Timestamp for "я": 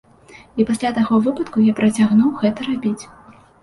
1.69-1.77